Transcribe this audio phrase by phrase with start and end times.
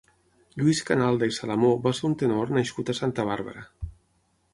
[0.59, 3.63] Lluís Canalda i Salamó va ser un tenor nascut a Santa Bàrbara.